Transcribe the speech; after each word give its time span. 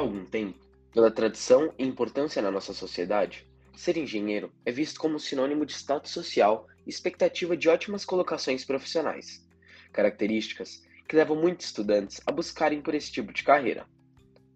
Há 0.00 0.02
algum 0.02 0.24
tempo, 0.24 0.58
pela 0.94 1.10
tradição 1.10 1.74
e 1.78 1.84
importância 1.84 2.40
na 2.40 2.50
nossa 2.50 2.72
sociedade, 2.72 3.46
ser 3.76 3.98
engenheiro 3.98 4.50
é 4.64 4.72
visto 4.72 4.98
como 4.98 5.20
sinônimo 5.20 5.66
de 5.66 5.74
status 5.74 6.10
social 6.10 6.66
e 6.86 6.88
expectativa 6.88 7.54
de 7.54 7.68
ótimas 7.68 8.02
colocações 8.02 8.64
profissionais, 8.64 9.46
características 9.92 10.82
que 11.06 11.14
levam 11.14 11.36
muitos 11.36 11.66
estudantes 11.66 12.18
a 12.24 12.32
buscarem 12.32 12.80
por 12.80 12.94
esse 12.94 13.12
tipo 13.12 13.30
de 13.30 13.42
carreira. 13.42 13.86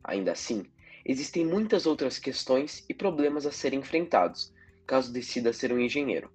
Ainda 0.02 0.32
assim, 0.32 0.64
existem 1.04 1.44
muitas 1.44 1.85
outras 1.85 2.18
questões 2.18 2.82
e 2.88 2.94
problemas 2.94 3.44
a 3.44 3.52
serem 3.52 3.80
enfrentados 3.80 4.50
caso 4.86 5.13
decida 5.13 5.52
ser 5.52 5.74
um 5.74 5.79
engenheiro. 5.79 6.30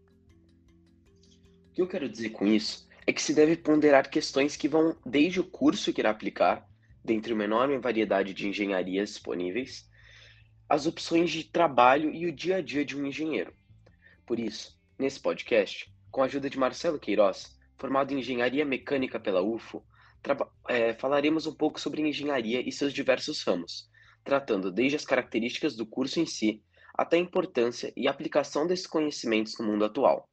O 1.71 1.73
que 1.73 1.81
eu 1.81 1.87
quero 1.87 2.07
dizer 2.07 2.29
com 2.29 2.45
isso 2.45 2.87
é 3.07 3.11
que 3.11 3.23
se 3.23 3.33
deve 3.33 3.57
ponderar 3.57 4.07
questões 4.07 4.55
que 4.55 4.67
vão 4.67 4.95
desde 5.03 5.39
o 5.39 5.43
curso 5.43 5.91
que 5.91 5.99
irá 5.99 6.11
aplicar, 6.11 6.68
dentre 7.03 7.33
uma 7.33 7.43
enorme 7.43 7.77
variedade 7.77 8.33
de 8.33 8.47
engenharias 8.47 9.09
disponíveis, 9.09 9.89
as 10.67 10.85
opções 10.85 11.31
de 11.31 11.43
trabalho 11.43 12.13
e 12.13 12.27
o 12.27 12.31
dia 12.31 12.57
a 12.57 12.61
dia 12.61 12.85
de 12.85 12.97
um 12.97 13.05
engenheiro. 13.05 13.53
Por 14.25 14.39
isso, 14.39 14.77
nesse 14.97 15.19
podcast, 15.19 15.91
com 16.11 16.21
a 16.21 16.25
ajuda 16.25 16.49
de 16.49 16.59
Marcelo 16.59 16.99
Queiroz, 16.99 17.57
formado 17.77 18.13
em 18.13 18.19
Engenharia 18.19 18.65
Mecânica 18.65 19.19
pela 19.19 19.41
UFO, 19.41 19.83
é, 20.67 20.93
falaremos 20.93 21.47
um 21.47 21.53
pouco 21.53 21.79
sobre 21.79 22.01
engenharia 22.01 22.61
e 22.61 22.71
seus 22.71 22.93
diversos 22.93 23.41
ramos, 23.43 23.89
tratando 24.23 24.71
desde 24.71 24.97
as 24.97 25.05
características 25.05 25.75
do 25.75 25.85
curso 25.85 26.19
em 26.19 26.25
si 26.25 26.61
até 26.93 27.15
a 27.15 27.19
importância 27.19 27.93
e 27.95 28.07
aplicação 28.07 28.67
desses 28.67 28.85
conhecimentos 28.85 29.57
no 29.57 29.65
mundo 29.65 29.85
atual. 29.85 30.29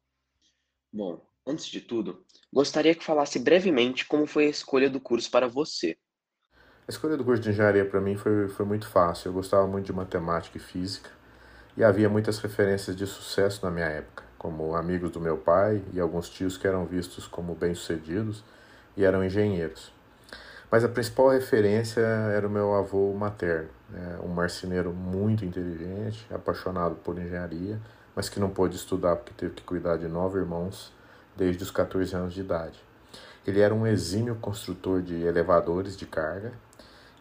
Bom, 0.91 1.25
antes 1.45 1.67
de 1.67 1.79
tudo, 1.79 2.25
gostaria 2.51 2.93
que 2.93 3.03
falasse 3.03 3.39
brevemente 3.39 4.05
como 4.05 4.27
foi 4.27 4.47
a 4.47 4.49
escolha 4.49 4.89
do 4.89 4.99
curso 4.99 5.31
para 5.31 5.47
você. 5.47 5.97
A 6.87 6.91
escolha 6.93 7.17
do 7.17 7.25
curso 7.25 7.43
de 7.43 7.49
engenharia 7.49 7.83
para 7.83 7.99
mim 7.99 8.15
foi, 8.15 8.47
foi 8.47 8.65
muito 8.65 8.87
fácil. 8.87 9.27
Eu 9.27 9.33
gostava 9.33 9.67
muito 9.67 9.87
de 9.87 9.91
matemática 9.91 10.57
e 10.57 10.61
física 10.61 11.09
e 11.75 11.83
havia 11.83 12.07
muitas 12.07 12.39
referências 12.39 12.95
de 12.95 13.05
sucesso 13.05 13.65
na 13.65 13.69
minha 13.69 13.87
época, 13.87 14.23
como 14.37 14.73
amigos 14.73 15.11
do 15.11 15.19
meu 15.19 15.37
pai 15.37 15.83
e 15.91 15.99
alguns 15.99 16.29
tios 16.29 16.55
que 16.55 16.65
eram 16.65 16.85
vistos 16.85 17.27
como 17.27 17.53
bem-sucedidos 17.53 18.41
e 18.95 19.03
eram 19.03 19.21
engenheiros. 19.21 19.91
Mas 20.71 20.85
a 20.85 20.87
principal 20.87 21.27
referência 21.27 21.99
era 21.99 22.47
o 22.47 22.49
meu 22.49 22.73
avô 22.73 23.13
materno, 23.13 23.67
né? 23.89 24.19
um 24.23 24.29
marceneiro 24.29 24.93
muito 24.93 25.43
inteligente, 25.43 26.25
apaixonado 26.33 26.95
por 26.95 27.19
engenharia, 27.19 27.81
mas 28.15 28.29
que 28.29 28.39
não 28.39 28.49
pôde 28.49 28.77
estudar 28.77 29.17
porque 29.17 29.33
teve 29.33 29.55
que 29.55 29.63
cuidar 29.63 29.97
de 29.97 30.07
nove 30.07 30.39
irmãos 30.39 30.93
desde 31.35 31.61
os 31.63 31.69
14 31.69 32.15
anos 32.15 32.33
de 32.33 32.39
idade. 32.39 32.81
Ele 33.45 33.59
era 33.59 33.75
um 33.75 33.85
exímio 33.85 34.35
construtor 34.35 35.01
de 35.01 35.15
elevadores 35.23 35.97
de 35.97 36.05
carga 36.05 36.53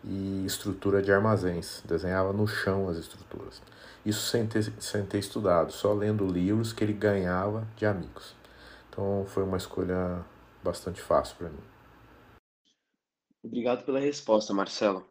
e 0.05 0.45
estrutura 0.47 1.03
de 1.03 1.13
armazéns. 1.13 1.83
Desenhava 1.85 2.33
no 2.33 2.47
chão 2.47 2.89
as 2.89 2.97
estruturas. 2.97 3.63
Isso 4.05 4.21
sem 4.31 4.47
ter, 4.47 4.63
sem 4.81 5.05
ter 5.05 5.19
estudado, 5.19 5.73
só 5.73 5.93
lendo 5.93 6.27
livros 6.27 6.73
que 6.73 6.85
ele 6.85 6.93
ganhava 6.93 7.67
de 7.77 7.85
amigos. 7.85 8.35
Então 8.89 9.27
foi 9.27 9.43
uma 9.43 9.57
escolha 9.57 10.25
bastante 10.63 11.01
fácil 11.01 11.37
para 11.37 11.49
mim. 11.49 11.63
Obrigado 13.43 13.85
pela 13.85 14.01
resposta, 14.01 14.53
Marcelo. 14.53 15.09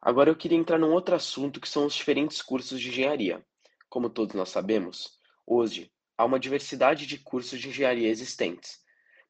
Agora 0.00 0.30
eu 0.30 0.36
queria 0.36 0.58
entrar 0.58 0.78
num 0.78 0.92
outro 0.92 1.14
assunto 1.14 1.60
que 1.60 1.68
são 1.68 1.86
os 1.86 1.94
diferentes 1.94 2.40
cursos 2.40 2.80
de 2.80 2.88
engenharia. 2.88 3.44
Como 3.88 4.08
todos 4.10 4.34
nós 4.34 4.48
sabemos, 4.48 5.18
hoje 5.46 5.90
há 6.16 6.24
uma 6.24 6.38
diversidade 6.38 7.06
de 7.06 7.18
cursos 7.18 7.60
de 7.60 7.68
engenharia 7.68 8.08
existentes, 8.08 8.80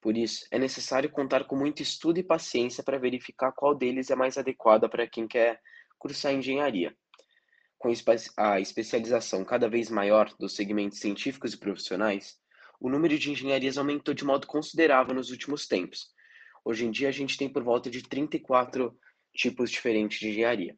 por 0.01 0.17
isso, 0.17 0.47
é 0.51 0.59
necessário 0.59 1.11
contar 1.11 1.45
com 1.45 1.57
muito 1.57 1.83
estudo 1.83 2.19
e 2.19 2.23
paciência 2.23 2.85
para 2.85 2.99
verificar 2.99 3.53
qual 3.53 3.75
deles 3.75 4.11
é 4.11 4.15
mais 4.15 4.39
adequado 4.39 4.89
para 4.89 5.09
quem 5.09 5.27
quer 5.27 5.61
cursar 5.99 6.33
engenharia. 6.33 6.97
Com 7.77 7.93
a 8.37 8.61
especialização 8.61 9.45
cada 9.45 9.69
vez 9.69 9.91
maior 9.91 10.33
dos 10.39 10.55
segmentos 10.55 11.01
científicos 11.01 11.53
e 11.53 11.59
profissionais, 11.59 12.37
o 12.81 12.89
número 12.89 13.19
de 13.19 13.31
engenharias 13.31 13.77
aumentou 13.77 14.15
de 14.15 14.25
modo 14.25 14.47
considerável 14.47 15.15
nos 15.15 15.31
últimos 15.31 15.67
tempos. 15.67 16.13
Hoje 16.65 16.87
em 16.87 16.91
dia, 16.91 17.09
a 17.09 17.13
gente 17.13 17.37
tem 17.37 17.49
por 17.49 17.63
volta 17.63 17.91
de 17.91 18.03
34 18.03 18.97
tipos 19.35 19.71
diferentes 19.71 20.19
de 20.19 20.29
engenharia. 20.29 20.77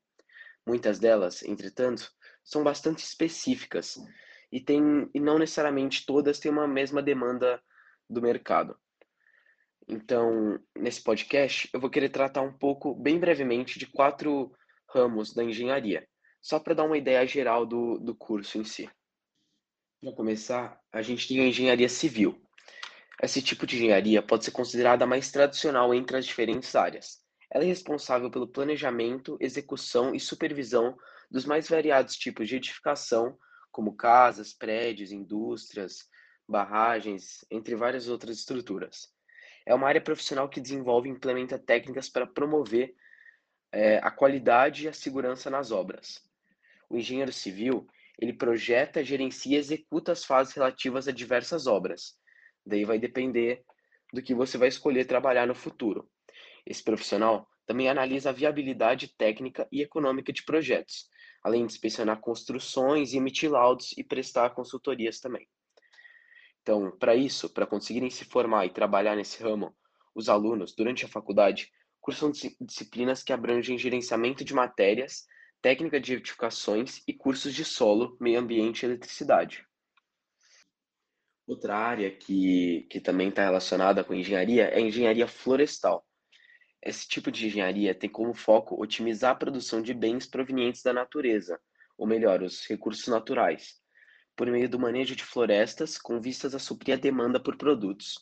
Muitas 0.66 0.98
delas, 0.98 1.42
entretanto, 1.42 2.10
são 2.42 2.62
bastante 2.62 3.02
específicas 3.02 3.96
e, 4.50 4.60
tem, 4.60 5.10
e 5.14 5.20
não 5.20 5.38
necessariamente 5.38 6.06
todas 6.06 6.38
têm 6.38 6.50
uma 6.50 6.66
mesma 6.66 7.02
demanda 7.02 7.62
do 8.08 8.20
mercado. 8.22 8.78
Então, 9.92 10.56
nesse 10.76 11.02
podcast, 11.02 11.68
eu 11.72 11.80
vou 11.80 11.90
querer 11.90 12.10
tratar 12.10 12.42
um 12.42 12.52
pouco, 12.52 12.94
bem 12.94 13.18
brevemente, 13.18 13.76
de 13.76 13.86
quatro 13.86 14.54
ramos 14.88 15.34
da 15.34 15.42
engenharia, 15.42 16.06
só 16.40 16.60
para 16.60 16.74
dar 16.74 16.84
uma 16.84 16.96
ideia 16.96 17.26
geral 17.26 17.66
do, 17.66 17.98
do 17.98 18.14
curso 18.14 18.56
em 18.56 18.62
si. 18.62 18.88
Para 20.00 20.12
começar, 20.12 20.80
a 20.92 21.02
gente 21.02 21.26
tem 21.26 21.40
a 21.40 21.48
engenharia 21.48 21.88
civil. 21.88 22.40
Esse 23.20 23.42
tipo 23.42 23.66
de 23.66 23.78
engenharia 23.78 24.22
pode 24.22 24.44
ser 24.44 24.52
considerada 24.52 25.02
a 25.02 25.08
mais 25.08 25.32
tradicional 25.32 25.92
entre 25.92 26.18
as 26.18 26.24
diferentes 26.24 26.76
áreas. 26.76 27.18
Ela 27.50 27.64
é 27.64 27.66
responsável 27.66 28.30
pelo 28.30 28.46
planejamento, 28.46 29.36
execução 29.40 30.14
e 30.14 30.20
supervisão 30.20 30.96
dos 31.28 31.44
mais 31.44 31.68
variados 31.68 32.14
tipos 32.14 32.48
de 32.48 32.54
edificação, 32.54 33.36
como 33.72 33.96
casas, 33.96 34.52
prédios, 34.52 35.10
indústrias, 35.10 36.08
barragens, 36.48 37.44
entre 37.50 37.74
várias 37.74 38.06
outras 38.06 38.38
estruturas 38.38 39.10
é 39.70 39.74
uma 39.74 39.86
área 39.86 40.00
profissional 40.00 40.48
que 40.48 40.60
desenvolve 40.60 41.08
e 41.08 41.12
implementa 41.12 41.56
técnicas 41.56 42.08
para 42.08 42.26
promover 42.26 42.92
é, 43.70 43.98
a 43.98 44.10
qualidade 44.10 44.84
e 44.84 44.88
a 44.88 44.92
segurança 44.92 45.48
nas 45.48 45.70
obras. 45.70 46.20
O 46.88 46.96
engenheiro 46.96 47.32
civil, 47.32 47.86
ele 48.18 48.32
projeta, 48.32 49.04
gerencia 49.04 49.56
e 49.56 49.60
executa 49.60 50.10
as 50.10 50.24
fases 50.24 50.52
relativas 50.54 51.06
a 51.06 51.12
diversas 51.12 51.68
obras. 51.68 52.18
Daí 52.66 52.84
vai 52.84 52.98
depender 52.98 53.62
do 54.12 54.20
que 54.20 54.34
você 54.34 54.58
vai 54.58 54.66
escolher 54.66 55.04
trabalhar 55.04 55.46
no 55.46 55.54
futuro. 55.54 56.10
Esse 56.66 56.82
profissional 56.82 57.48
também 57.64 57.88
analisa 57.88 58.30
a 58.30 58.32
viabilidade 58.32 59.14
técnica 59.16 59.68
e 59.70 59.82
econômica 59.82 60.32
de 60.32 60.42
projetos, 60.42 61.08
além 61.44 61.64
de 61.64 61.72
inspecionar 61.72 62.18
construções 62.18 63.14
emitir 63.14 63.48
laudos 63.48 63.96
e 63.96 64.02
prestar 64.02 64.50
consultorias 64.50 65.20
também. 65.20 65.46
Então, 66.62 66.90
para 66.98 67.14
isso, 67.14 67.48
para 67.48 67.66
conseguirem 67.66 68.10
se 68.10 68.24
formar 68.24 68.66
e 68.66 68.70
trabalhar 68.70 69.16
nesse 69.16 69.42
ramo, 69.42 69.74
os 70.14 70.28
alunos, 70.28 70.74
durante 70.74 71.04
a 71.04 71.08
faculdade, 71.08 71.70
cursam 72.00 72.30
disciplinas 72.60 73.22
que 73.22 73.32
abrangem 73.32 73.78
gerenciamento 73.78 74.44
de 74.44 74.54
matérias, 74.54 75.26
técnica 75.62 76.00
de 76.00 76.14
edificações 76.14 77.02
e 77.06 77.12
cursos 77.12 77.54
de 77.54 77.64
solo, 77.64 78.16
meio 78.20 78.38
ambiente 78.38 78.82
e 78.82 78.86
eletricidade. 78.86 79.66
Outra 81.46 81.76
área 81.76 82.10
que, 82.10 82.86
que 82.90 83.00
também 83.00 83.28
está 83.28 83.42
relacionada 83.42 84.04
com 84.04 84.14
engenharia 84.14 84.66
é 84.66 84.76
a 84.76 84.80
engenharia 84.80 85.26
florestal. 85.26 86.06
Esse 86.82 87.08
tipo 87.08 87.30
de 87.30 87.46
engenharia 87.46 87.94
tem 87.94 88.08
como 88.08 88.32
foco 88.32 88.80
otimizar 88.80 89.32
a 89.32 89.34
produção 89.34 89.82
de 89.82 89.92
bens 89.92 90.26
provenientes 90.26 90.82
da 90.82 90.92
natureza, 90.92 91.60
ou 91.98 92.06
melhor, 92.06 92.42
os 92.42 92.66
recursos 92.66 93.06
naturais, 93.08 93.79
por 94.36 94.46
meio 94.50 94.68
do 94.68 94.78
manejo 94.78 95.14
de 95.14 95.24
florestas 95.24 95.98
com 95.98 96.20
vistas 96.20 96.54
a 96.54 96.58
suprir 96.58 96.94
a 96.94 97.00
demanda 97.00 97.38
por 97.38 97.56
produtos. 97.56 98.14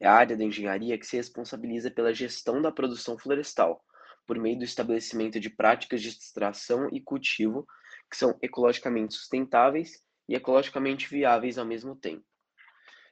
É 0.00 0.06
a 0.06 0.14
área 0.14 0.36
da 0.36 0.44
engenharia 0.44 0.98
que 0.98 1.06
se 1.06 1.16
responsabiliza 1.16 1.90
pela 1.90 2.14
gestão 2.14 2.62
da 2.62 2.70
produção 2.70 3.18
florestal, 3.18 3.84
por 4.26 4.38
meio 4.38 4.58
do 4.58 4.64
estabelecimento 4.64 5.40
de 5.40 5.50
práticas 5.50 6.02
de 6.02 6.08
extração 6.08 6.88
e 6.92 7.00
cultivo 7.00 7.66
que 8.10 8.16
são 8.16 8.38
ecologicamente 8.42 9.14
sustentáveis 9.14 10.02
e 10.28 10.34
ecologicamente 10.34 11.08
viáveis 11.08 11.58
ao 11.58 11.64
mesmo 11.64 11.96
tempo. 11.96 12.24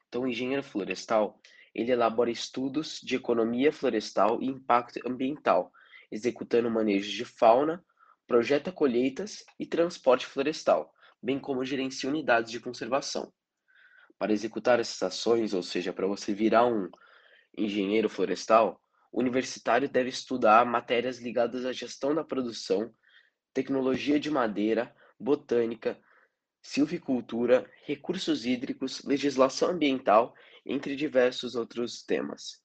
Então, 0.09 0.23
o 0.23 0.29
engenheiro 0.29 0.63
florestal, 0.63 1.41
ele 1.75 1.93
elabora 1.93 2.31
estudos 2.31 3.01
de 3.03 3.17
economia 3.17 3.73
florestal 3.73 4.41
e 4.41 4.47
impacto 4.47 5.01
ambiental, 5.07 5.73
executando 6.11 6.71
manejos 6.71 7.13
de 7.13 7.25
fauna, 7.25 7.85
projeta 8.27 8.71
colheitas 8.71 9.45
e 9.59 9.67
transporte 9.67 10.27
florestal, 10.27 10.93
bem 11.23 11.39
como 11.39 11.65
gerencia 11.65 12.09
unidades 12.09 12.51
de 12.51 12.61
conservação. 12.61 13.33
Para 14.19 14.33
executar 14.33 14.81
essas 14.81 15.03
ações, 15.03 15.53
ou 15.53 15.63
seja, 15.63 15.93
para 15.93 16.07
você 16.07 16.33
virar 16.33 16.67
um 16.67 16.89
engenheiro 17.57 18.09
florestal, 18.09 18.81
o 19.13 19.21
universitário 19.21 19.89
deve 19.89 20.11
estudar 20.11 20.65
matérias 20.65 21.19
ligadas 21.19 21.65
à 21.65 21.73
gestão 21.73 22.15
da 22.15 22.25
produção, 22.25 22.95
tecnologia 23.53 24.21
de 24.21 24.31
madeira, 24.31 24.95
botânica, 25.19 25.99
silvicultura, 26.63 27.71
recursos 27.85 28.45
hídricos, 28.45 29.03
legislação 29.05 29.71
ambiental, 29.71 30.35
entre 30.65 30.97
diversos 30.97 31.55
outros 31.55 32.03
temas. 32.03 32.61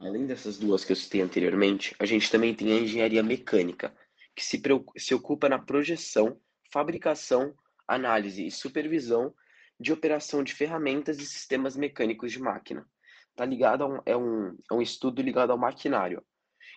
Além 0.00 0.26
dessas 0.26 0.58
duas 0.58 0.84
que 0.84 0.90
eu 0.90 0.96
citei 0.96 1.20
anteriormente, 1.20 1.94
a 1.98 2.06
gente 2.06 2.30
também 2.30 2.54
tem 2.54 2.72
a 2.72 2.80
engenharia 2.80 3.22
mecânica, 3.22 3.94
que 4.34 4.42
se, 4.42 4.60
se 4.96 5.14
ocupa 5.14 5.48
na 5.48 5.58
projeção 5.58 6.40
fabricação, 6.72 7.54
análise 7.86 8.46
e 8.46 8.50
supervisão 8.50 9.34
de 9.78 9.92
operação 9.92 10.42
de 10.42 10.54
ferramentas 10.54 11.18
e 11.18 11.26
sistemas 11.26 11.76
mecânicos 11.76 12.32
de 12.32 12.40
máquina. 12.40 12.86
Tá 13.34 13.44
ligado 13.44 13.84
a 13.84 13.86
um, 13.86 14.00
é, 14.06 14.16
um, 14.16 14.58
é 14.70 14.74
um 14.74 14.82
estudo 14.82 15.20
ligado 15.22 15.50
ao 15.50 15.58
maquinário. 15.58 16.24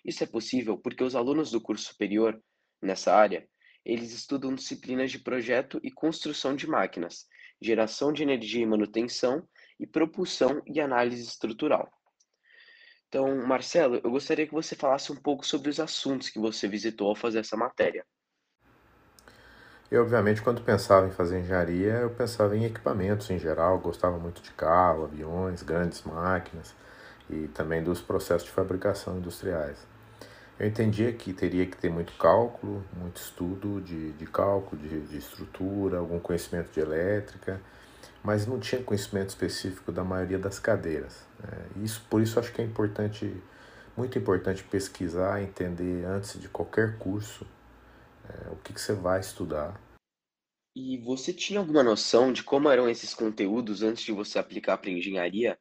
Isso 0.04 0.24
é 0.24 0.28
possível 0.28 0.78
porque 0.78 1.04
os 1.04 1.16
alunos 1.16 1.52
do 1.52 1.62
curso 1.62 1.86
superior 1.86 2.42
Nessa 2.86 3.16
área, 3.16 3.48
eles 3.84 4.12
estudam 4.12 4.54
disciplinas 4.54 5.12
de 5.12 5.18
projeto 5.18 5.80
e 5.84 5.90
construção 5.90 6.56
de 6.56 6.68
máquinas, 6.68 7.26
geração 7.60 8.14
de 8.14 8.22
energia 8.22 8.62
e 8.62 8.66
manutenção, 8.66 9.48
e 9.80 9.88
propulsão 9.88 10.62
e 10.68 10.80
análise 10.80 11.24
estrutural. 11.24 11.92
Então, 13.08 13.46
Marcelo, 13.48 14.00
eu 14.04 14.12
gostaria 14.12 14.46
que 14.46 14.54
você 14.54 14.76
falasse 14.76 15.12
um 15.12 15.16
pouco 15.16 15.46
sobre 15.46 15.70
os 15.70 15.80
assuntos 15.80 16.30
que 16.30 16.38
você 16.38 16.68
visitou 16.68 17.10
ao 17.10 17.16
fazer 17.16 17.40
essa 17.40 17.58
matéria. 17.58 18.06
Eu, 19.92 20.02
obviamente, 20.02 20.42
quando 20.42 20.62
pensava 20.62 21.06
em 21.06 21.12
fazer 21.12 21.40
engenharia, 21.40 21.94
eu 21.94 22.10
pensava 22.10 22.58
em 22.58 22.66
equipamentos 22.66 23.30
em 23.30 23.38
geral, 23.38 23.78
gostava 23.78 24.18
muito 24.18 24.42
de 24.42 24.50
carro, 24.52 25.04
aviões, 25.04 25.62
grandes 25.62 26.02
máquinas 26.02 26.74
e 27.30 27.48
também 27.50 27.84
dos 27.84 28.02
processos 28.02 28.46
de 28.48 28.52
fabricação 28.52 29.18
industriais. 29.18 29.78
Eu 30.60 30.68
entendia 30.68 31.14
que 31.14 31.34
teria 31.34 31.68
que 31.68 31.78
ter 31.78 31.92
muito 31.92 32.14
cálculo, 32.14 32.84
muito 32.98 33.18
estudo 33.18 33.80
de, 33.80 34.14
de 34.14 34.26
cálculo, 34.26 34.82
de, 34.82 35.02
de 35.02 35.18
estrutura, 35.18 36.00
algum 36.00 36.20
conhecimento 36.20 36.72
de 36.72 36.80
elétrica, 36.80 37.62
mas 38.24 38.48
não 38.48 38.60
tinha 38.60 38.82
conhecimento 38.82 39.30
específico 39.30 39.92
da 39.92 40.04
maioria 40.04 40.40
das 40.40 40.58
cadeiras. 40.58 41.24
Né? 41.40 41.84
Isso, 41.84 42.04
por 42.10 42.22
isso 42.22 42.40
acho 42.40 42.52
que 42.52 42.60
é 42.60 42.66
importante, 42.66 43.32
muito 43.96 44.18
importante 44.18 44.64
pesquisar, 44.64 45.44
entender 45.44 46.06
antes 46.06 46.40
de 46.40 46.50
qualquer 46.50 46.98
curso 46.98 47.46
é, 48.30 48.50
o 48.52 48.58
que, 48.58 48.74
que 48.74 48.82
você 48.82 48.94
vai 48.94 49.20
estudar. 49.20 49.82
E 50.76 50.98
você 50.98 51.34
tinha 51.34 51.60
alguma 51.60 51.84
noção 51.84 52.34
de 52.34 52.44
como 52.44 52.70
eram 52.70 52.90
esses 52.90 53.14
conteúdos 53.14 53.82
antes 53.82 54.04
de 54.04 54.12
você 54.12 54.38
aplicar 54.38 54.78
para 54.78 54.92
engenharia? 54.92 55.58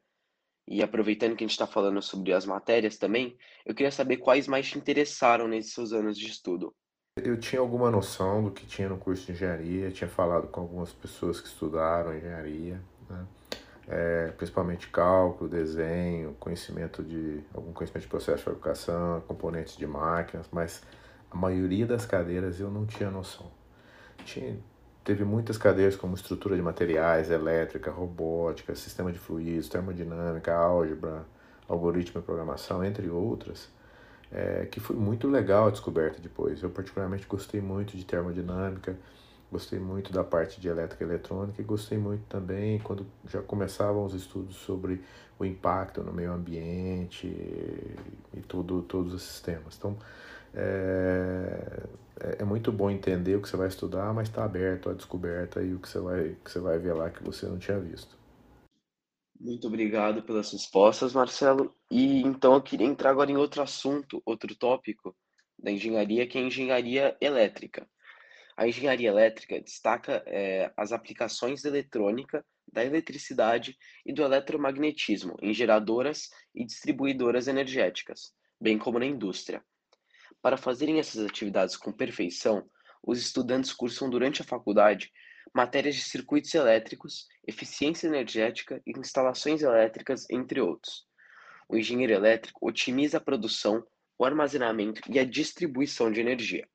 E 0.67 0.81
aproveitando 0.81 1.35
que 1.35 1.43
a 1.43 1.47
gente 1.47 1.51
está 1.51 1.67
falando 1.67 2.01
sobre 2.01 2.33
as 2.33 2.45
matérias 2.45 2.97
também, 2.97 3.37
eu 3.65 3.73
queria 3.73 3.91
saber 3.91 4.17
quais 4.17 4.47
mais 4.47 4.67
te 4.67 4.77
interessaram 4.77 5.47
nesses 5.47 5.73
seus 5.73 5.93
anos 5.93 6.17
de 6.17 6.27
estudo. 6.27 6.75
Eu 7.17 7.39
tinha 7.39 7.61
alguma 7.61 7.89
noção 7.89 8.43
do 8.43 8.51
que 8.51 8.65
tinha 8.65 8.89
no 8.89 8.97
curso 8.97 9.25
de 9.25 9.31
engenharia, 9.31 9.91
tinha 9.91 10.09
falado 10.09 10.47
com 10.47 10.61
algumas 10.61 10.91
pessoas 10.91 11.39
que 11.39 11.47
estudaram 11.47 12.17
engenharia, 12.17 12.81
né? 13.09 13.25
é, 13.87 14.31
principalmente 14.31 14.89
cálculo, 14.89 15.49
desenho, 15.49 16.35
conhecimento 16.39 17.03
de 17.03 17.41
algum 17.53 17.71
conhecimento 17.71 18.03
de 18.03 18.09
processo 18.09 18.37
de 18.39 18.43
fabricação, 18.43 19.21
componentes 19.21 19.77
de 19.77 19.85
máquinas, 19.85 20.47
mas 20.51 20.83
a 21.35 21.37
maioria 21.37 21.85
das 21.85 22.05
cadeiras 22.05 22.59
eu 22.59 22.71
não 22.71 22.85
tinha 22.85 23.11
noção. 23.11 23.51
Tinha, 24.23 24.57
teve 25.03 25.23
muitas 25.23 25.57
cadeiras 25.57 25.95
como 25.95 26.15
estrutura 26.15 26.55
de 26.55 26.61
materiais, 26.61 27.29
elétrica, 27.29 27.91
robótica, 27.91 28.73
sistema 28.73 29.11
de 29.11 29.19
fluidos, 29.19 29.67
termodinâmica, 29.67 30.55
álgebra, 30.55 31.25
algoritmo 31.67 32.21
e 32.21 32.23
programação, 32.23 32.83
entre 32.83 33.09
outras 33.09 33.69
é, 34.31 34.65
que 34.65 34.79
foi 34.79 34.95
muito 34.95 35.27
legal 35.27 35.67
a 35.67 35.71
descoberta 35.71 36.19
depois. 36.21 36.61
Eu 36.61 36.69
particularmente 36.69 37.25
gostei 37.25 37.61
muito 37.61 37.95
de 37.95 38.05
termodinâmica, 38.05 38.97
gostei 39.51 39.79
muito 39.79 40.11
da 40.11 40.23
parte 40.23 40.59
de 40.59 40.67
elétrica 40.67 41.03
e 41.03 41.07
eletrônica 41.07 41.61
e 41.61 41.63
gostei 41.63 41.97
muito 41.97 42.23
também 42.27 42.79
quando 42.79 43.05
já 43.29 43.41
começavam 43.41 44.03
os 44.03 44.13
estudos 44.13 44.55
sobre 44.57 45.01
o 45.37 45.45
impacto 45.45 46.01
no 46.01 46.11
meio 46.11 46.33
ambiente 46.33 47.27
e 47.27 48.41
tudo, 48.47 48.81
todos 48.81 49.13
os 49.13 49.23
sistemas. 49.23 49.75
Então, 49.77 49.97
é, 50.55 52.39
é 52.39 52.43
muito 52.43 52.71
bom 52.71 52.89
entender 52.89 53.35
o 53.35 53.41
que 53.41 53.49
você 53.49 53.57
vai 53.57 53.67
estudar, 53.67 54.13
mas 54.13 54.29
está 54.29 54.43
aberto 54.43 54.89
à 54.89 54.93
descoberta 54.93 55.61
e 55.61 55.73
o 55.73 55.79
que 55.79 55.89
você 55.89 55.99
vai, 55.99 56.35
que 56.43 56.51
você 56.51 56.59
vai 56.59 56.79
ver 56.79 56.93
lá 56.93 57.09
que 57.09 57.23
você 57.23 57.45
não 57.45 57.59
tinha 57.59 57.79
visto. 57.79 58.17
Muito 59.39 59.67
obrigado 59.67 60.23
pelas 60.23 60.51
respostas, 60.51 61.13
Marcelo. 61.13 61.75
E 61.91 62.21
então 62.21 62.53
eu 62.53 62.61
queria 62.61 62.87
entrar 62.87 63.09
agora 63.09 63.29
em 63.29 63.37
outro 63.37 63.61
assunto, 63.61 64.21
outro 64.25 64.55
tópico 64.55 65.15
da 65.59 65.71
engenharia, 65.71 66.25
que 66.25 66.37
é 66.37 66.41
a 66.41 66.45
engenharia 66.45 67.17
elétrica. 67.19 67.87
A 68.57 68.67
engenharia 68.67 69.09
elétrica 69.09 69.59
destaca 69.59 70.23
é, 70.25 70.71
as 70.77 70.93
aplicações 70.93 71.61
da 71.61 71.69
eletrônica, 71.69 72.45
da 72.71 72.83
eletricidade 72.85 73.77
e 74.05 74.13
do 74.13 74.23
eletromagnetismo 74.23 75.35
em 75.41 75.53
geradoras 75.53 76.29
e 76.53 76.65
distribuidoras 76.65 77.47
energéticas, 77.47 78.33
bem 78.59 78.77
como 78.77 78.99
na 78.99 79.05
indústria. 79.05 79.61
Para 80.45 80.57
fazerem 80.57 80.99
essas 80.99 81.25
atividades 81.25 81.75
com 81.75 81.91
perfeição, 81.91 82.69
os 83.01 83.19
estudantes 83.19 83.73
cursam 83.73 84.07
durante 84.11 84.43
a 84.43 84.45
faculdade 84.45 85.11
matérias 85.51 85.95
de 85.95 86.03
circuitos 86.03 86.53
elétricos, 86.53 87.25
eficiência 87.47 88.05
energética 88.05 88.79
e 88.85 88.91
instalações 88.91 89.63
elétricas, 89.63 90.29
entre 90.29 90.61
outros. 90.61 91.07
O 91.67 91.75
engenheiro 91.75 92.13
elétrico 92.13 92.59
otimiza 92.61 93.17
a 93.17 93.19
produção, 93.19 93.83
o 94.19 94.23
armazenamento 94.23 95.01
e 95.09 95.17
a 95.17 95.25
distribuição 95.25 96.11
de 96.11 96.21
energia. 96.21 96.69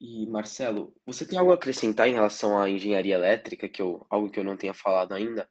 E 0.00 0.24
Marcelo, 0.28 0.94
você 1.04 1.26
tem 1.26 1.40
algo 1.40 1.50
a 1.50 1.56
acrescentar 1.56 2.06
em 2.06 2.14
relação 2.14 2.56
à 2.56 2.70
engenharia 2.70 3.16
elétrica, 3.16 3.68
que 3.68 3.82
eu, 3.82 4.06
algo 4.08 4.30
que 4.30 4.38
eu 4.38 4.44
não 4.44 4.56
tenha 4.56 4.74
falado 4.74 5.12
ainda? 5.12 5.50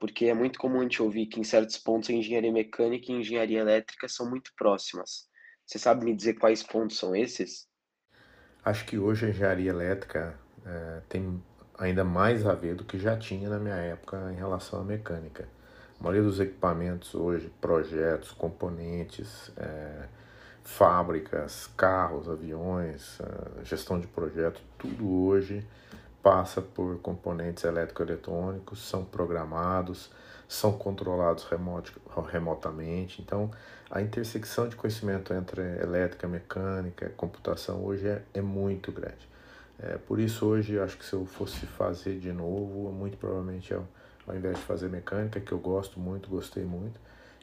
Porque 0.00 0.24
é 0.24 0.34
muito 0.34 0.58
comum 0.58 0.80
a 0.80 0.82
gente 0.82 1.02
ouvir 1.02 1.26
que 1.26 1.38
em 1.38 1.44
certos 1.44 1.76
pontos 1.76 2.08
a 2.08 2.12
engenharia 2.14 2.50
mecânica 2.50 3.12
e 3.12 3.14
a 3.14 3.18
engenharia 3.18 3.60
elétrica 3.60 4.08
são 4.08 4.28
muito 4.28 4.50
próximas. 4.56 5.28
Você 5.66 5.78
sabe 5.78 6.04
me 6.04 6.16
dizer 6.16 6.34
quais 6.34 6.62
pontos 6.62 6.98
são 6.98 7.14
esses? 7.14 7.68
Acho 8.64 8.86
que 8.86 8.98
hoje 8.98 9.26
a 9.26 9.28
engenharia 9.28 9.70
elétrica 9.70 10.38
é, 10.64 11.02
tem 11.08 11.42
ainda 11.78 12.02
mais 12.02 12.46
a 12.46 12.54
ver 12.54 12.74
do 12.74 12.84
que 12.84 12.98
já 12.98 13.16
tinha 13.16 13.48
na 13.48 13.58
minha 13.58 13.76
época 13.76 14.32
em 14.32 14.36
relação 14.36 14.80
à 14.80 14.84
mecânica. 14.84 15.46
A 15.98 16.02
maioria 16.02 16.22
dos 16.22 16.40
equipamentos 16.40 17.14
hoje, 17.14 17.52
projetos, 17.60 18.32
componentes, 18.32 19.52
é, 19.58 20.08
fábricas, 20.64 21.66
carros, 21.76 22.26
aviões, 22.26 23.18
é, 23.20 23.64
gestão 23.64 24.00
de 24.00 24.06
projetos, 24.06 24.62
tudo 24.78 25.08
hoje 25.26 25.66
passa 26.22 26.60
por 26.60 26.98
componentes 26.98 27.64
elétrico-eletrônicos, 27.64 28.86
são 28.88 29.04
programados, 29.04 30.10
são 30.48 30.72
controlados 30.72 31.46
remotamente. 32.30 33.22
Então, 33.22 33.50
a 33.90 34.02
intersecção 34.02 34.68
de 34.68 34.76
conhecimento 34.76 35.32
entre 35.32 35.62
elétrica, 35.80 36.28
mecânica, 36.28 37.10
computação 37.16 37.84
hoje 37.84 38.06
é, 38.06 38.22
é 38.34 38.40
muito 38.40 38.92
grande. 38.92 39.28
É, 39.78 39.96
por 39.96 40.20
isso, 40.20 40.46
hoje, 40.46 40.78
acho 40.78 40.98
que 40.98 41.04
se 41.04 41.14
eu 41.14 41.24
fosse 41.24 41.64
fazer 41.66 42.18
de 42.18 42.32
novo, 42.32 42.92
muito 42.92 43.16
provavelmente, 43.16 43.72
ao, 43.72 43.86
ao 44.26 44.36
invés 44.36 44.56
de 44.56 44.62
fazer 44.62 44.88
mecânica, 44.88 45.40
que 45.40 45.52
eu 45.52 45.58
gosto 45.58 45.98
muito, 45.98 46.28
gostei 46.28 46.64
muito, 46.64 47.00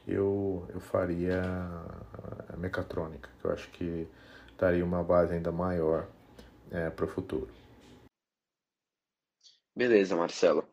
eu, 0.08 0.66
eu 0.74 0.80
faria 0.80 1.42
mecatrônica, 2.58 3.30
que 3.40 3.46
eu 3.46 3.51
acho 3.51 3.70
que 3.72 4.08
daria 4.58 4.86
uma 4.86 5.04
base 5.04 5.34
ainda 5.34 5.51
maior 5.51 6.06
é, 6.72 6.90
para 6.90 7.06
o 7.06 7.08
futuro. 7.08 7.50
Beleza, 9.77 10.15
Marcelo. 10.15 10.67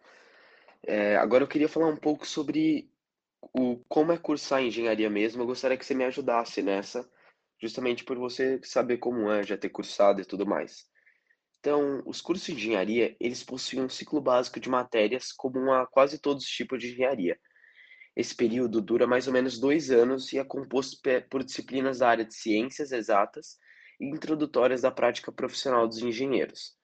É, 0.83 1.15
agora 1.17 1.45
eu 1.45 1.49
queria 1.49 1.69
falar 1.69 1.89
um 1.89 1.97
pouco 1.97 2.27
sobre 2.27 2.91
o 3.53 3.77
como 3.87 4.13
é 4.13 4.17
cursar 4.17 4.63
engenharia 4.63 5.11
mesmo. 5.11 5.43
Eu 5.43 5.47
gostaria 5.47 5.77
que 5.77 5.85
você 5.85 5.93
me 5.93 6.05
ajudasse 6.05 6.63
nessa, 6.63 7.07
justamente 7.61 8.03
por 8.03 8.17
você 8.17 8.59
saber 8.63 8.97
como 8.97 9.31
é, 9.31 9.43
já 9.43 9.59
ter 9.59 9.69
cursado 9.69 10.23
e 10.23 10.25
tudo 10.25 10.47
mais. 10.47 10.87
Então, 11.61 12.03
os 12.07 12.23
cursos 12.23 12.47
de 12.47 12.55
engenharia, 12.55 13.15
eles 13.21 13.45
possuem 13.45 13.83
um 13.85 13.91
ciclo 13.91 14.23
básico 14.23 14.59
de 14.59 14.71
matérias 14.71 15.33
comum 15.33 15.71
a 15.71 15.87
quase 15.87 16.19
todos 16.19 16.43
os 16.43 16.51
tipos 16.51 16.81
de 16.81 16.93
engenharia. 16.93 17.39
Esse 18.17 18.35
período 18.35 18.81
dura 18.81 19.07
mais 19.07 19.27
ou 19.27 19.35
menos 19.35 19.59
dois 19.59 19.91
anos 19.91 20.33
e 20.33 20.39
é 20.39 20.45
composto 20.45 20.97
por 21.29 21.45
disciplinas 21.45 21.99
da 21.99 22.09
área 22.09 22.25
de 22.25 22.35
ciências 22.35 22.91
exatas 22.91 23.59
e 24.01 24.07
introdutórias 24.07 24.81
da 24.81 24.91
prática 24.91 25.31
profissional 25.31 25.87
dos 25.87 25.99
engenheiros. 25.99 26.75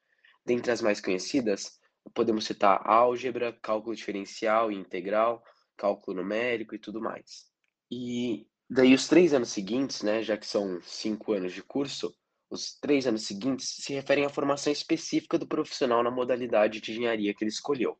Dentre 0.45 0.71
as 0.71 0.83
mais 0.83 1.01
conhecidas, 1.01 1.80
podemos 2.15 2.45
citar 2.45 2.81
álgebra, 2.85 3.53
cálculo 3.63 3.95
diferencial 3.95 4.71
e 4.71 4.77
integral, 4.77 5.43
cálculo 5.77 6.19
numérico 6.19 6.75
e 6.75 6.79
tudo 6.79 7.01
mais. 7.01 7.47
E 7.91 8.47
daí 8.69 8.95
os 8.95 9.09
três 9.09 9.33
anos 9.33 9.51
seguintes, 9.51 10.03
né, 10.03 10.23
já 10.23 10.37
que 10.37 10.47
são 10.47 10.81
cinco 10.83 11.33
anos 11.33 11.53
de 11.53 11.63
curso, 11.63 12.15
os 12.51 12.75
três 12.81 13.07
anos 13.07 13.27
seguintes 13.27 13.77
se 13.77 13.93
referem 13.93 14.25
à 14.25 14.29
formação 14.29 14.73
específica 14.73 15.39
do 15.39 15.47
profissional 15.47 16.03
na 16.03 16.11
modalidade 16.11 16.81
de 16.81 16.91
engenharia 16.91 17.33
que 17.33 17.45
ele 17.45 17.51
escolheu. 17.51 17.97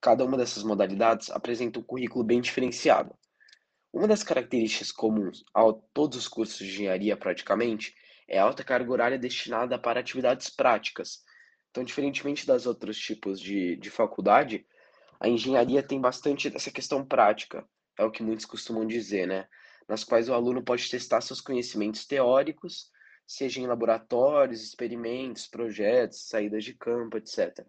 Cada 0.00 0.24
uma 0.24 0.36
dessas 0.36 0.62
modalidades 0.62 1.30
apresenta 1.30 1.78
um 1.78 1.82
currículo 1.82 2.24
bem 2.24 2.40
diferenciado. 2.40 3.14
Uma 3.92 4.06
das 4.06 4.22
características 4.22 4.92
comuns 4.92 5.42
a 5.54 5.62
todos 5.92 6.16
os 6.16 6.28
cursos 6.28 6.58
de 6.58 6.72
engenharia, 6.72 7.16
praticamente, 7.16 7.94
é 8.28 8.38
a 8.38 8.44
alta 8.44 8.62
carga 8.62 8.92
horária 8.92 9.18
destinada 9.18 9.78
para 9.78 9.98
atividades 9.98 10.48
práticas, 10.48 11.24
então, 11.70 11.84
diferentemente 11.84 12.46
das 12.46 12.66
outros 12.66 12.98
tipos 12.98 13.40
de, 13.40 13.76
de 13.76 13.90
faculdade, 13.90 14.66
a 15.20 15.28
engenharia 15.28 15.82
tem 15.82 16.00
bastante 16.00 16.50
dessa 16.50 16.70
questão 16.70 17.04
prática, 17.04 17.66
é 17.96 18.04
o 18.04 18.10
que 18.10 18.22
muitos 18.22 18.46
costumam 18.46 18.86
dizer, 18.86 19.26
né? 19.26 19.46
Nas 19.88 20.02
quais 20.02 20.28
o 20.28 20.34
aluno 20.34 20.62
pode 20.62 20.88
testar 20.90 21.20
seus 21.20 21.40
conhecimentos 21.40 22.06
teóricos, 22.06 22.90
seja 23.26 23.60
em 23.60 23.66
laboratórios, 23.66 24.62
experimentos, 24.62 25.46
projetos, 25.46 26.26
saídas 26.28 26.64
de 26.64 26.74
campo, 26.74 27.16
etc. 27.16 27.64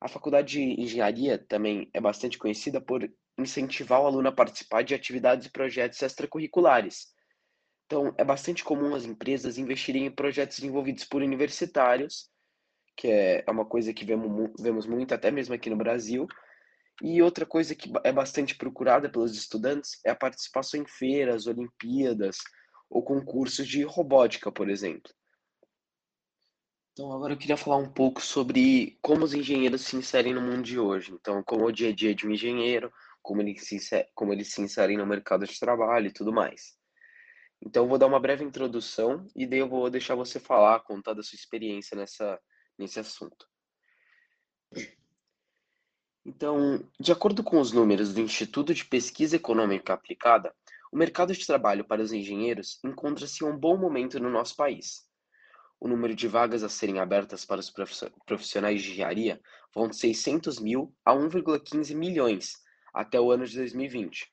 A 0.00 0.08
faculdade 0.08 0.52
de 0.52 0.80
engenharia 0.80 1.38
também 1.38 1.90
é 1.92 2.00
bastante 2.00 2.38
conhecida 2.38 2.80
por 2.80 3.10
incentivar 3.36 4.00
o 4.00 4.06
aluno 4.06 4.28
a 4.28 4.32
participar 4.32 4.82
de 4.82 4.94
atividades 4.94 5.46
e 5.46 5.50
projetos 5.50 6.00
extracurriculares, 6.00 7.12
Então, 7.86 8.14
é 8.18 8.24
bastante 8.24 8.64
comum 8.64 8.94
as 8.94 9.04
empresas 9.04 9.58
investirem 9.58 10.06
em 10.06 10.10
projetos 10.10 10.58
desenvolvidos 10.58 11.04
por 11.04 11.22
universitários, 11.22 12.28
que 12.96 13.08
é 13.08 13.44
é 13.46 13.50
uma 13.50 13.64
coisa 13.64 13.92
que 13.92 14.04
vemos 14.04 14.52
vemos 14.58 14.86
muito 14.86 15.14
até 15.14 15.30
mesmo 15.30 15.54
aqui 15.54 15.70
no 15.70 15.76
Brasil. 15.76 16.26
E 17.02 17.22
outra 17.22 17.44
coisa 17.44 17.74
que 17.74 17.92
é 18.04 18.12
bastante 18.12 18.56
procurada 18.56 19.08
pelos 19.08 19.36
estudantes 19.36 20.00
é 20.04 20.10
a 20.10 20.16
participação 20.16 20.80
em 20.80 20.86
feiras, 20.86 21.46
Olimpíadas 21.46 22.38
ou 22.88 23.02
concursos 23.02 23.66
de 23.68 23.82
robótica, 23.82 24.50
por 24.50 24.70
exemplo. 24.70 25.12
Então, 26.92 27.12
agora 27.12 27.34
eu 27.34 27.36
queria 27.36 27.58
falar 27.58 27.76
um 27.76 27.92
pouco 27.92 28.22
sobre 28.22 28.98
como 29.02 29.22
os 29.22 29.34
engenheiros 29.34 29.82
se 29.82 29.96
inserem 29.96 30.32
no 30.32 30.40
mundo 30.40 30.62
de 30.62 30.78
hoje. 30.78 31.12
Então, 31.12 31.42
como 31.42 31.64
é 31.64 31.66
o 31.66 31.72
dia 31.72 31.90
a 31.90 31.94
dia 31.94 32.14
de 32.14 32.26
um 32.26 32.30
engenheiro, 32.30 32.90
como 33.22 33.42
ele 33.42 33.58
se 33.58 33.76
inse 33.76 34.06
como 34.14 34.32
eles 34.32 34.50
se 34.50 34.62
inserem 34.62 34.96
no 34.96 35.04
mercado 35.04 35.44
de 35.46 35.60
trabalho 35.60 36.06
e 36.06 36.12
tudo 36.12 36.32
mais. 36.32 36.74
Então, 37.60 37.84
eu 37.84 37.88
vou 37.88 37.98
dar 37.98 38.06
uma 38.06 38.20
breve 38.20 38.44
introdução 38.44 39.26
e 39.36 39.46
daí 39.46 39.58
eu 39.58 39.68
vou 39.68 39.90
deixar 39.90 40.14
você 40.14 40.40
falar, 40.40 40.80
contar 40.80 41.12
da 41.12 41.22
sua 41.22 41.36
experiência 41.36 41.94
nessa 41.94 42.40
nesse 42.78 43.00
assunto. 43.00 43.48
Então, 46.24 46.84
de 46.98 47.12
acordo 47.12 47.42
com 47.44 47.60
os 47.60 47.70
números 47.70 48.12
do 48.12 48.20
Instituto 48.20 48.74
de 48.74 48.84
Pesquisa 48.84 49.36
Econômica 49.36 49.94
Aplicada, 49.94 50.52
o 50.90 50.96
mercado 50.96 51.32
de 51.32 51.46
trabalho 51.46 51.84
para 51.84 52.02
os 52.02 52.12
engenheiros 52.12 52.80
encontra-se 52.84 53.44
em 53.44 53.46
um 53.46 53.56
bom 53.56 53.76
momento 53.76 54.18
no 54.18 54.28
nosso 54.28 54.56
país. 54.56 55.06
O 55.78 55.86
número 55.86 56.14
de 56.14 56.26
vagas 56.26 56.64
a 56.64 56.68
serem 56.68 56.98
abertas 56.98 57.44
para 57.44 57.60
os 57.60 57.70
profissionais 58.26 58.82
de 58.82 58.90
engenharia 58.90 59.40
vão 59.74 59.88
de 59.88 59.96
600 59.96 60.58
mil 60.58 60.92
a 61.04 61.12
1,15 61.12 61.94
milhões 61.94 62.54
até 62.92 63.20
o 63.20 63.30
ano 63.30 63.46
de 63.46 63.56
2020. 63.56 64.26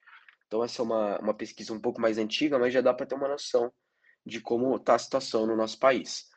Então, 0.48 0.64
essa 0.64 0.82
é 0.82 0.86
uma, 0.86 1.20
uma 1.20 1.34
pesquisa 1.34 1.74
um 1.74 1.80
pouco 1.80 2.00
mais 2.00 2.18
antiga, 2.18 2.58
mas 2.58 2.74
já 2.74 2.82
dá 2.82 2.94
para 2.94 3.06
ter 3.06 3.16
uma 3.16 3.28
noção 3.28 3.72
de 4.26 4.40
como 4.40 4.76
está 4.76 4.96
a 4.96 5.00
situação 5.00 5.46
no 5.46 5.56
nosso 5.56 5.78
país. 5.78 6.33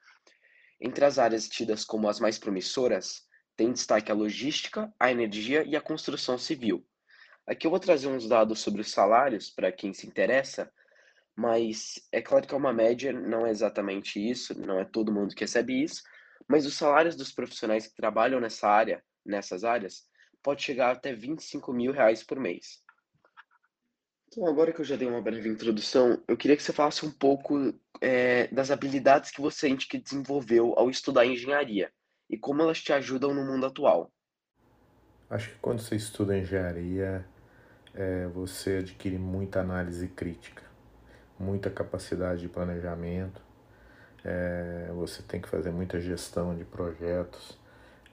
Entre 0.80 1.04
as 1.04 1.18
áreas 1.18 1.48
tidas 1.48 1.84
como 1.84 2.08
as 2.08 2.20
mais 2.20 2.38
promissoras, 2.38 3.26
tem 3.56 3.72
destaque 3.72 4.12
a 4.12 4.14
logística, 4.14 4.92
a 5.00 5.10
energia 5.10 5.64
e 5.64 5.74
a 5.74 5.80
construção 5.80 6.36
civil. 6.36 6.86
Aqui 7.46 7.66
eu 7.66 7.70
vou 7.70 7.80
trazer 7.80 8.08
uns 8.08 8.28
dados 8.28 8.58
sobre 8.60 8.80
os 8.80 8.90
salários 8.90 9.50
para 9.50 9.72
quem 9.72 9.94
se 9.94 10.06
interessa, 10.06 10.70
mas 11.34 12.00
é 12.12 12.20
claro 12.20 12.46
que 12.46 12.54
é 12.54 12.56
uma 12.56 12.72
média, 12.72 13.12
não 13.12 13.46
é 13.46 13.50
exatamente 13.50 14.18
isso, 14.18 14.58
não 14.58 14.78
é 14.78 14.84
todo 14.84 15.12
mundo 15.12 15.34
que 15.34 15.44
recebe 15.44 15.82
isso, 15.82 16.02
mas 16.48 16.66
os 16.66 16.74
salários 16.74 17.16
dos 17.16 17.32
profissionais 17.32 17.86
que 17.86 17.94
trabalham 17.94 18.40
nessa 18.40 18.68
área, 18.68 19.02
nessas 19.24 19.64
áreas, 19.64 20.06
pode 20.42 20.62
chegar 20.62 20.90
até 20.90 21.12
25 21.12 21.72
mil 21.72 21.92
reais 21.92 22.22
por 22.22 22.38
mês. 22.38 22.84
Então, 24.28 24.46
agora 24.46 24.72
que 24.72 24.80
eu 24.80 24.84
já 24.84 24.96
dei 24.96 25.08
uma 25.08 25.22
breve 25.22 25.48
introdução, 25.48 26.22
eu 26.26 26.36
queria 26.36 26.56
que 26.56 26.62
você 26.62 26.72
falasse 26.72 27.06
um 27.06 27.10
pouco 27.10 27.72
é, 28.00 28.48
das 28.48 28.70
habilidades 28.70 29.30
que 29.30 29.40
você 29.40 29.68
sente 29.68 29.88
que 29.88 29.98
desenvolveu 29.98 30.74
ao 30.76 30.90
estudar 30.90 31.24
engenharia 31.24 31.90
e 32.28 32.36
como 32.36 32.60
elas 32.60 32.80
te 32.82 32.92
ajudam 32.92 33.32
no 33.32 33.44
mundo 33.44 33.66
atual. 33.66 34.10
Acho 35.30 35.50
que 35.50 35.58
quando 35.58 35.80
você 35.80 35.96
estuda 35.96 36.36
engenharia, 36.36 37.26
é, 37.94 38.26
você 38.28 38.78
adquire 38.78 39.18
muita 39.18 39.60
análise 39.60 40.06
crítica, 40.08 40.62
muita 41.38 41.70
capacidade 41.70 42.40
de 42.40 42.48
planejamento, 42.48 43.40
é, 44.24 44.90
você 44.94 45.22
tem 45.22 45.40
que 45.40 45.48
fazer 45.48 45.70
muita 45.70 46.00
gestão 46.00 46.54
de 46.56 46.64
projetos 46.64 47.58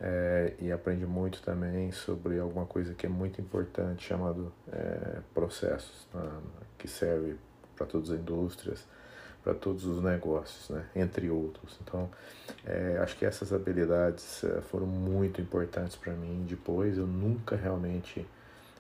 é, 0.06 0.54
e 0.60 0.70
aprende 0.70 1.06
muito 1.06 1.42
também 1.42 1.94
sobre 1.94 2.38
alguma 2.38 2.66
coisa 2.66 2.94
que 2.94 3.06
é 3.06 3.10
muito 3.10 3.40
importante 3.40 4.04
chamado 4.04 4.52
é, 4.70 5.20
processos, 5.34 6.06
né, 6.14 6.30
que 6.78 6.90
serve 6.90 7.38
para 7.74 7.86
todas 7.86 8.12
as 8.12 8.20
indústrias, 8.20 8.86
para 9.42 9.54
todos 9.54 9.86
os 9.86 10.04
negócios, 10.04 10.70
né, 10.70 10.86
entre 10.94 11.30
outros. 11.30 11.80
Então, 11.82 12.10
é, 12.66 12.98
acho 13.02 13.16
que 13.16 13.26
essas 13.26 13.54
habilidades 13.54 14.44
é, 14.44 14.60
foram 14.60 14.86
muito 14.86 15.40
importantes 15.40 15.96
para 15.96 16.12
mim. 16.12 16.46
Depois, 16.50 16.98
eu 16.98 17.08
nunca 17.08 17.56
realmente 17.56 18.28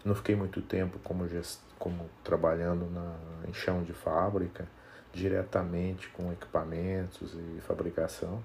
não 0.03 0.15
fiquei 0.15 0.35
muito 0.35 0.61
tempo 0.61 0.99
como, 1.05 1.25
gest, 1.29 1.61
como 1.79 2.09
trabalhando 2.21 2.91
na, 2.91 3.15
em 3.47 3.53
chão 3.53 3.81
de 3.81 3.93
fábrica, 3.93 4.67
diretamente 5.13 6.09
com 6.09 6.33
equipamentos 6.33 7.33
e 7.33 7.61
fabricação. 7.61 8.43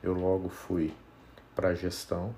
Eu 0.00 0.14
logo 0.14 0.48
fui 0.48 0.94
para 1.60 1.68
a 1.68 1.74
gestão 1.74 2.34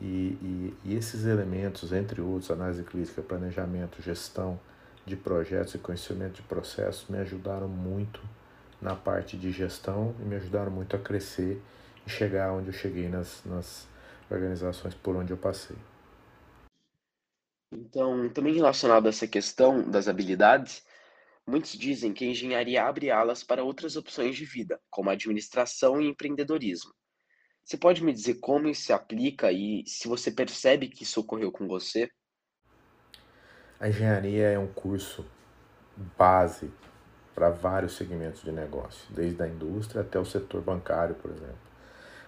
e, 0.00 0.38
e, 0.40 0.74
e, 0.84 0.94
esses 0.94 1.26
elementos, 1.26 1.92
entre 1.92 2.20
outros, 2.20 2.52
análise 2.52 2.84
crítica, 2.84 3.20
planejamento, 3.20 4.00
gestão 4.00 4.60
de 5.04 5.16
projetos 5.16 5.74
e 5.74 5.78
conhecimento 5.78 6.34
de 6.34 6.42
processos, 6.42 7.08
me 7.08 7.18
ajudaram 7.18 7.66
muito 7.66 8.20
na 8.80 8.94
parte 8.94 9.36
de 9.36 9.50
gestão 9.50 10.14
e 10.20 10.22
me 10.22 10.36
ajudaram 10.36 10.70
muito 10.70 10.94
a 10.94 10.98
crescer 11.00 11.60
e 12.06 12.10
chegar 12.10 12.52
onde 12.52 12.68
eu 12.68 12.72
cheguei 12.72 13.08
nas, 13.08 13.42
nas 13.44 13.88
organizações 14.30 14.94
por 14.94 15.16
onde 15.16 15.32
eu 15.32 15.36
passei. 15.36 15.76
Então, 17.72 18.28
também 18.28 18.54
relacionado 18.54 19.06
a 19.06 19.08
essa 19.08 19.26
questão 19.26 19.82
das 19.82 20.06
habilidades, 20.06 20.84
muitos 21.44 21.72
dizem 21.72 22.12
que 22.12 22.24
a 22.24 22.28
engenharia 22.28 22.84
abre 22.84 23.10
alas 23.10 23.42
para 23.42 23.64
outras 23.64 23.96
opções 23.96 24.36
de 24.36 24.44
vida, 24.44 24.80
como 24.88 25.10
administração 25.10 26.00
e 26.00 26.06
empreendedorismo. 26.06 26.92
Você 27.70 27.76
pode 27.76 28.02
me 28.02 28.12
dizer 28.12 28.40
como 28.40 28.66
isso 28.66 28.82
se 28.82 28.92
aplica 28.92 29.52
e 29.52 29.84
se 29.86 30.08
você 30.08 30.28
percebe 30.28 30.88
que 30.88 31.04
isso 31.04 31.20
ocorreu 31.20 31.52
com 31.52 31.68
você? 31.68 32.10
A 33.78 33.88
engenharia 33.88 34.48
é 34.48 34.58
um 34.58 34.66
curso 34.66 35.24
base 36.18 36.68
para 37.32 37.48
vários 37.48 37.92
segmentos 37.92 38.42
de 38.42 38.50
negócio, 38.50 39.06
desde 39.14 39.40
a 39.40 39.46
indústria 39.46 40.00
até 40.00 40.18
o 40.18 40.24
setor 40.24 40.62
bancário, 40.62 41.14
por 41.14 41.30
exemplo. 41.30 41.60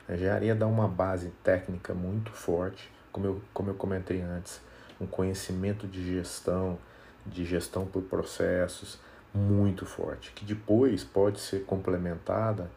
A 0.08 0.14
engenharia 0.14 0.54
dá 0.54 0.68
uma 0.68 0.87
base 0.87 1.32
técnica 1.42 1.92
muito 1.92 2.30
forte, 2.30 2.88
como 3.11 3.26
eu, 3.26 3.42
como 3.52 3.70
eu 3.70 3.75
comentei 3.75 4.20
antes, 4.20 4.61
um 5.00 5.08
conhecimento 5.08 5.88
de 5.88 6.06
gestão, 6.06 6.78
de 7.26 7.44
gestão 7.44 7.84
por 7.84 8.04
processos 8.04 9.00
muito 9.34 9.87
forte, 9.87 10.30
que 10.30 10.44
depois 10.44 11.02
pode 11.02 11.40
ser 11.40 11.64
complementada 11.64 12.70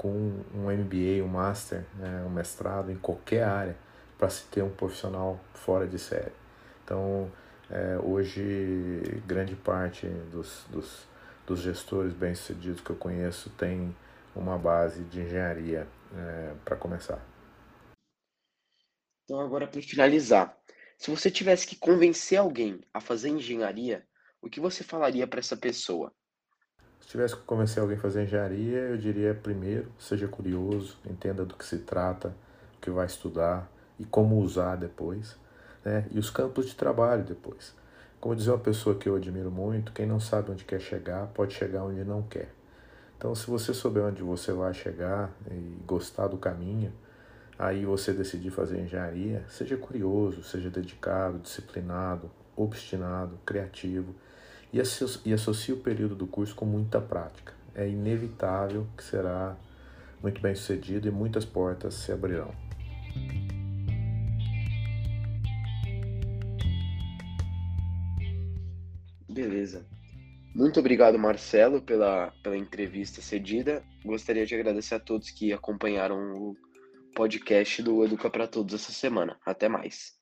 com 0.00 0.08
um 0.54 0.70
MBA, 0.70 1.22
um 1.22 1.28
Master, 1.28 1.84
né, 1.96 2.24
um 2.26 2.30
mestrado 2.30 2.90
em 2.90 2.96
qualquer 2.96 3.42
área 3.42 3.76
para 4.16 4.30
se 4.30 4.46
ter 4.46 4.62
um 4.62 4.70
profissional 4.70 5.38
fora 5.52 5.86
de 5.86 5.98
série. 5.98 6.32
Então, 6.82 7.30
é, 7.70 7.98
hoje, 8.02 9.22
grande 9.26 9.54
parte 9.54 10.06
dos, 10.32 10.64
dos, 10.70 11.06
dos 11.46 11.60
gestores 11.60 12.14
bem-sucedidos 12.14 12.80
que 12.80 12.88
eu 12.88 12.96
conheço 12.96 13.50
tem 13.50 13.94
uma 14.34 14.56
base 14.56 15.04
de 15.04 15.20
engenharia 15.20 15.86
é, 16.16 16.54
para 16.64 16.76
começar. 16.76 17.22
Então, 19.24 19.38
agora 19.38 19.66
para 19.66 19.82
finalizar, 19.82 20.58
se 20.96 21.10
você 21.10 21.30
tivesse 21.30 21.66
que 21.66 21.76
convencer 21.76 22.38
alguém 22.38 22.80
a 22.94 23.02
fazer 23.02 23.28
engenharia, 23.28 24.08
o 24.40 24.48
que 24.48 24.60
você 24.60 24.82
falaria 24.82 25.26
para 25.26 25.40
essa 25.40 25.58
pessoa? 25.58 26.10
Tivesse 27.10 27.34
que 27.34 27.42
convencer 27.42 27.82
alguém 27.82 27.98
a 27.98 28.00
fazer 28.00 28.22
engenharia, 28.22 28.78
eu 28.78 28.96
diria 28.96 29.34
primeiro, 29.34 29.90
seja 29.98 30.28
curioso, 30.28 30.96
entenda 31.04 31.44
do 31.44 31.54
que 31.54 31.64
se 31.64 31.78
trata, 31.78 32.28
o 32.76 32.80
que 32.80 32.88
vai 32.88 33.04
estudar 33.04 33.68
e 33.98 34.04
como 34.04 34.38
usar 34.38 34.76
depois, 34.76 35.36
né? 35.84 36.06
E 36.12 36.20
os 36.20 36.30
campos 36.30 36.66
de 36.66 36.76
trabalho 36.76 37.24
depois. 37.24 37.74
Como 38.20 38.36
dizia 38.36 38.52
uma 38.52 38.60
pessoa 38.60 38.94
que 38.94 39.08
eu 39.08 39.16
admiro 39.16 39.50
muito, 39.50 39.92
quem 39.92 40.06
não 40.06 40.20
sabe 40.20 40.52
onde 40.52 40.64
quer 40.64 40.80
chegar, 40.80 41.26
pode 41.28 41.52
chegar 41.52 41.82
onde 41.82 42.04
não 42.04 42.22
quer. 42.22 42.54
Então, 43.18 43.34
se 43.34 43.50
você 43.50 43.74
souber 43.74 44.04
onde 44.04 44.22
você 44.22 44.52
vai 44.52 44.72
chegar 44.72 45.32
e 45.50 45.82
gostar 45.84 46.28
do 46.28 46.38
caminho, 46.38 46.92
aí 47.58 47.84
você 47.84 48.12
decidir 48.12 48.50
fazer 48.50 48.78
engenharia, 48.78 49.44
seja 49.48 49.76
curioso, 49.76 50.44
seja 50.44 50.70
dedicado, 50.70 51.40
disciplinado, 51.40 52.30
obstinado, 52.54 53.36
criativo 53.44 54.14
e 54.72 54.80
associe, 54.80 55.74
o 55.74 55.78
período 55.78 56.14
do 56.14 56.26
curso 56.26 56.54
com 56.54 56.64
muita 56.64 57.00
prática. 57.00 57.54
É 57.74 57.88
inevitável 57.88 58.86
que 58.96 59.02
será 59.02 59.56
muito 60.22 60.40
bem 60.40 60.54
sucedido 60.54 61.08
e 61.08 61.10
muitas 61.10 61.44
portas 61.44 61.94
se 61.94 62.12
abrirão. 62.12 62.54
Beleza. 69.28 69.86
Muito 70.54 70.80
obrigado, 70.80 71.18
Marcelo, 71.18 71.80
pela, 71.80 72.32
pela 72.42 72.56
entrevista 72.56 73.22
cedida. 73.22 73.82
Gostaria 74.04 74.44
de 74.44 74.54
agradecer 74.54 74.96
a 74.96 75.00
todos 75.00 75.30
que 75.30 75.52
acompanharam 75.52 76.34
o 76.34 76.56
podcast 77.14 77.82
do 77.82 78.04
Educa 78.04 78.28
para 78.28 78.48
Todos 78.48 78.74
essa 78.74 78.92
semana. 78.92 79.38
Até 79.46 79.68
mais. 79.68 80.19